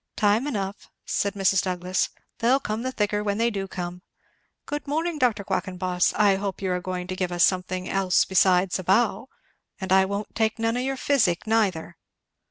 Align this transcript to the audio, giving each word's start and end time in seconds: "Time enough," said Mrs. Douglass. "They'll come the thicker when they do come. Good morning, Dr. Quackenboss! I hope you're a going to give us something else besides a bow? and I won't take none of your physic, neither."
"Time 0.15 0.47
enough," 0.47 0.89
said 1.05 1.35
Mrs. 1.35 1.61
Douglass. 1.61 2.09
"They'll 2.39 2.59
come 2.59 2.81
the 2.81 2.91
thicker 2.91 3.23
when 3.23 3.37
they 3.37 3.51
do 3.51 3.67
come. 3.67 4.01
Good 4.65 4.87
morning, 4.87 5.19
Dr. 5.19 5.43
Quackenboss! 5.43 6.11
I 6.15 6.37
hope 6.37 6.59
you're 6.59 6.75
a 6.75 6.81
going 6.81 7.05
to 7.05 7.15
give 7.15 7.31
us 7.31 7.45
something 7.45 7.87
else 7.87 8.25
besides 8.25 8.79
a 8.79 8.83
bow? 8.83 9.29
and 9.79 9.93
I 9.93 10.05
won't 10.05 10.33
take 10.33 10.57
none 10.57 10.75
of 10.75 10.81
your 10.81 10.97
physic, 10.97 11.45
neither." 11.45 11.97